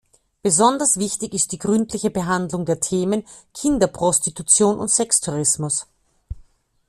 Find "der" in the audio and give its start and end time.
2.65-2.79